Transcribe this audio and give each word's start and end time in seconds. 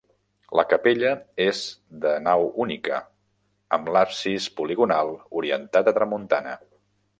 La 0.59 0.63
capella 0.69 1.11
és 1.45 1.59
de 2.05 2.13
nau 2.29 2.47
única 2.65 2.97
amb 3.79 3.93
l'absis 3.97 4.49
poligonal 4.63 5.15
orientat 5.43 5.93
a 5.93 5.97
tramuntana. 6.01 6.61